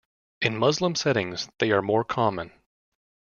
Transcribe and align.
In 0.41 0.57
Muslim 0.57 0.95
settings 0.95 1.47
they 1.59 1.69
are 1.69 1.83
more 1.83 2.03
common. 2.03 2.51